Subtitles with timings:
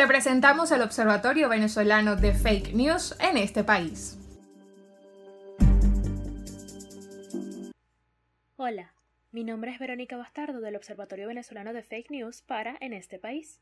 [0.00, 4.18] Te presentamos el Observatorio Venezolano de Fake News en este país.
[8.56, 8.94] Hola,
[9.30, 13.60] mi nombre es Verónica Bastardo del Observatorio Venezolano de Fake News para En este país.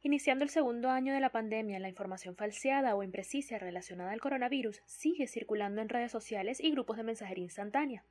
[0.00, 4.80] Iniciando el segundo año de la pandemia, la información falseada o imprecisa relacionada al coronavirus
[4.86, 8.02] sigue circulando en redes sociales y grupos de mensajería instantánea.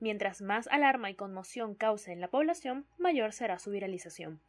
[0.00, 4.40] Mientras más alarma y conmoción cause en la población, mayor será su viralización.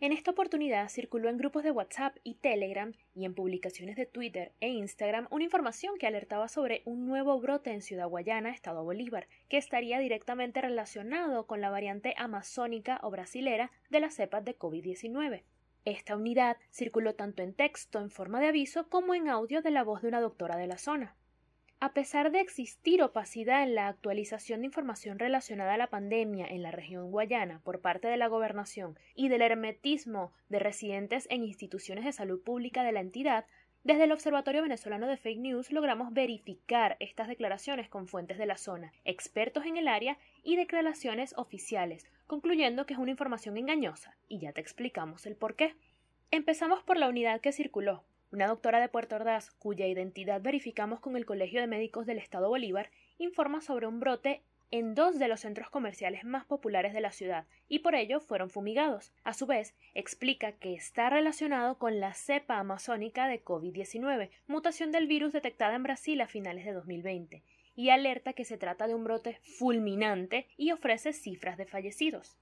[0.00, 4.52] En esta oportunidad circuló en grupos de WhatsApp y Telegram y en publicaciones de Twitter
[4.60, 9.28] e Instagram una información que alertaba sobre un nuevo brote en Ciudad Guayana, Estado Bolívar,
[9.48, 15.44] que estaría directamente relacionado con la variante amazónica o brasilera de las cepas de COVID-19.
[15.84, 19.84] Esta unidad circuló tanto en texto en forma de aviso como en audio de la
[19.84, 21.14] voz de una doctora de la zona.
[21.84, 26.62] A pesar de existir opacidad en la actualización de información relacionada a la pandemia en
[26.62, 32.06] la región guayana por parte de la gobernación y del hermetismo de residentes en instituciones
[32.06, 33.44] de salud pública de la entidad,
[33.82, 38.56] desde el Observatorio Venezolano de Fake News logramos verificar estas declaraciones con fuentes de la
[38.56, 44.38] zona, expertos en el área y declaraciones oficiales, concluyendo que es una información engañosa, y
[44.38, 45.74] ya te explicamos el por qué.
[46.30, 48.04] Empezamos por la unidad que circuló,
[48.34, 52.48] una doctora de Puerto Ordaz, cuya identidad verificamos con el Colegio de Médicos del Estado
[52.48, 57.12] Bolívar, informa sobre un brote en dos de los centros comerciales más populares de la
[57.12, 59.12] ciudad y por ello fueron fumigados.
[59.22, 65.06] A su vez, explica que está relacionado con la cepa amazónica de COVID-19, mutación del
[65.06, 67.44] virus detectada en Brasil a finales de 2020,
[67.76, 72.36] y alerta que se trata de un brote fulminante y ofrece cifras de fallecidos.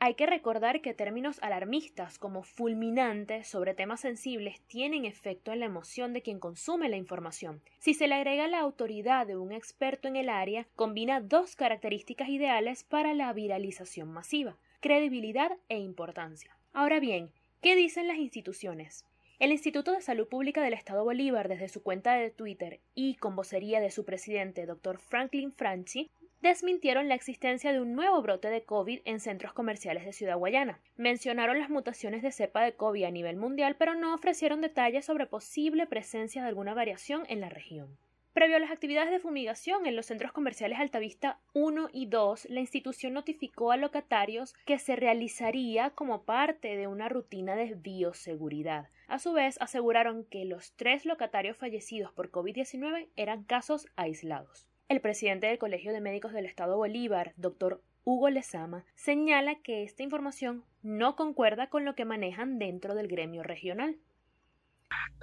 [0.00, 5.66] Hay que recordar que términos alarmistas como fulminante sobre temas sensibles tienen efecto en la
[5.66, 7.62] emoción de quien consume la información.
[7.78, 12.28] Si se le agrega la autoridad de un experto en el área, combina dos características
[12.28, 16.56] ideales para la viralización masiva, credibilidad e importancia.
[16.72, 17.30] Ahora bien,
[17.62, 19.06] ¿qué dicen las instituciones?
[19.40, 23.34] El Instituto de Salud Pública del Estado Bolívar, desde su cuenta de Twitter y con
[23.34, 24.98] vocería de su presidente, Dr.
[24.98, 26.10] Franklin Franchi,
[26.44, 30.78] desmintieron la existencia de un nuevo brote de COVID en centros comerciales de Ciudad Guayana.
[30.96, 35.26] Mencionaron las mutaciones de cepa de COVID a nivel mundial, pero no ofrecieron detalles sobre
[35.26, 37.96] posible presencia de alguna variación en la región.
[38.34, 42.60] Previo a las actividades de fumigación en los centros comerciales Altavista 1 y 2, la
[42.60, 48.90] institución notificó a locatarios que se realizaría como parte de una rutina de bioseguridad.
[49.08, 54.68] A su vez, aseguraron que los tres locatarios fallecidos por COVID-19 eran casos aislados.
[54.86, 60.02] El presidente del Colegio de Médicos del Estado Bolívar, doctor Hugo Lezama, señala que esta
[60.02, 63.96] información no concuerda con lo que manejan dentro del gremio regional.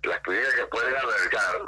[0.02, 1.62] Las clínicas que pueden albergar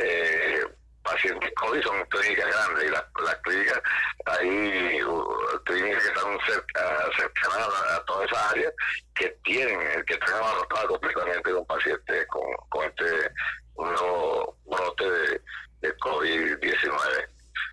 [0.00, 0.60] eh,
[1.04, 3.82] pacientes COVID son clínicas grandes y las, clínicas,
[4.24, 8.72] hay uh, clínicas que están cerca, cercanas a, toda esa área
[9.14, 13.30] que tienen, que están abarrotadas completamente de un paciente con, con este
[13.76, 15.40] nuevo brote de
[15.80, 17.28] de COVID-19.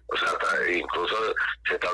[0.08, 1.16] O sea, incluso
[1.68, 1.88] se está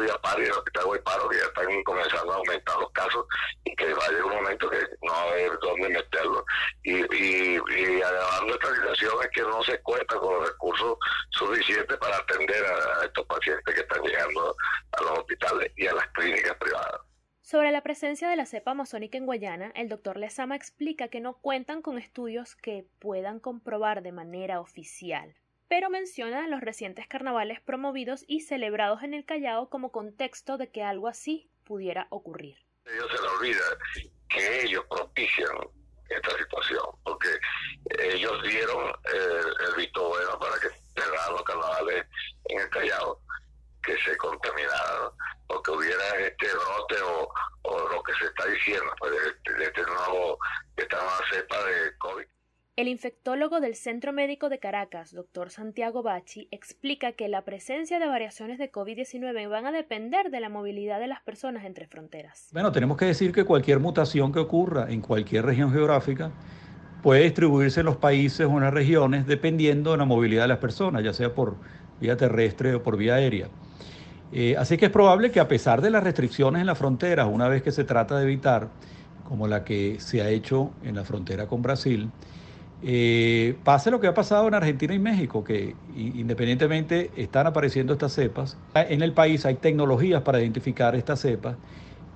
[0.00, 3.26] Villapar y del hospital Guayparo, que ya están comenzando a aumentar los casos
[3.64, 6.44] y que va a llegar un momento que no va a haber dónde meterlo.
[6.82, 10.98] Y, y, y agravando esta situación es que no se cuenta con los recursos
[11.30, 14.54] suficientes para atender a, estos pacientes que están llegando
[14.92, 17.00] a los hospitales y a las clínicas privadas.
[17.40, 21.38] Sobre la presencia de la cepa amazónica en Guayana, el doctor Lezama explica que no
[21.38, 25.34] cuentan con estudios que puedan comprobar de manera oficial,
[25.72, 30.82] pero menciona los recientes carnavales promovidos y celebrados en el Callao como contexto de que
[30.82, 32.58] algo así pudiera ocurrir.
[32.84, 33.64] Ellos se les olvida
[34.28, 35.56] que ellos propician
[36.10, 37.28] esta situación, porque
[38.00, 42.04] ellos dieron eh, el visto bueno para que cerraran los carnavales
[42.50, 43.18] en el Callao
[43.82, 45.10] que se contaminaran
[45.46, 50.38] o que hubiera este brote o, lo que se está diciendo pues, de, este nuevo,
[50.76, 52.26] esta nueva cepa de COVID.
[52.82, 58.08] El infectólogo del Centro Médico de Caracas, doctor Santiago Bachi, explica que la presencia de
[58.08, 62.48] variaciones de COVID-19 van a depender de la movilidad de las personas entre fronteras.
[62.52, 66.32] Bueno, tenemos que decir que cualquier mutación que ocurra en cualquier región geográfica
[67.04, 70.58] puede distribuirse en los países o en las regiones dependiendo de la movilidad de las
[70.58, 71.58] personas, ya sea por
[72.00, 73.46] vía terrestre o por vía aérea.
[74.32, 77.46] Eh, así que es probable que a pesar de las restricciones en las fronteras, una
[77.46, 78.70] vez que se trata de evitar,
[79.22, 82.10] como la que se ha hecho en la frontera con Brasil,
[82.84, 88.12] eh, pase lo que ha pasado en Argentina y México, que independientemente están apareciendo estas
[88.12, 91.56] cepas, en el país hay tecnologías para identificar estas cepas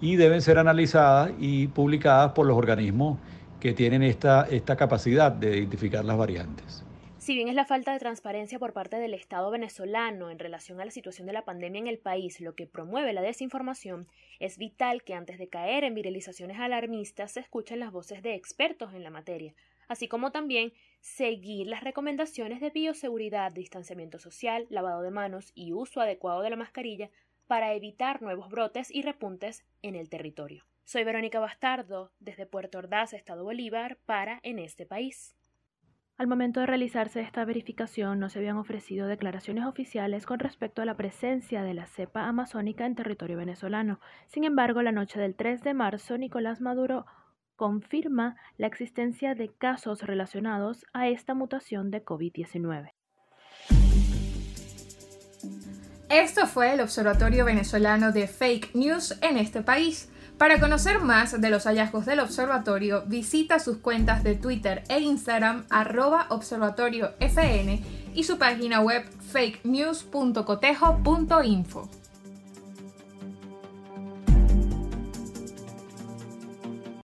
[0.00, 3.18] y deben ser analizadas y publicadas por los organismos
[3.60, 6.84] que tienen esta, esta capacidad de identificar las variantes.
[7.18, 10.84] Si bien es la falta de transparencia por parte del Estado venezolano en relación a
[10.84, 14.06] la situación de la pandemia en el país lo que promueve la desinformación,
[14.38, 18.94] es vital que antes de caer en viralizaciones alarmistas se escuchen las voces de expertos
[18.94, 19.54] en la materia,
[19.88, 26.00] así como también seguir las recomendaciones de bioseguridad, distanciamiento social, lavado de manos y uso
[26.00, 27.11] adecuado de la mascarilla
[27.47, 30.65] para evitar nuevos brotes y repuntes en el territorio.
[30.85, 35.37] Soy Verónica Bastardo, desde Puerto Ordaz, Estado Bolívar, para En este país.
[36.19, 40.87] Al momento de realizarse esta verificación no se habían ofrecido declaraciones oficiales con respecto a
[40.87, 44.00] la presencia de la cepa amazónica en territorio venezolano.
[44.27, 47.05] Sin embargo, la noche del 3 de marzo, Nicolás Maduro
[47.56, 52.93] confirma la existencia de casos relacionados a esta mutación de COVID-19.
[56.08, 60.08] Esto fue el Observatorio Venezolano de Fake News en este país.
[60.38, 65.64] Para conocer más de los hallazgos del observatorio, visita sus cuentas de Twitter e Instagram
[65.70, 67.82] arroba observatoriofn
[68.14, 72.06] y su página web fakenews.cotejo.info.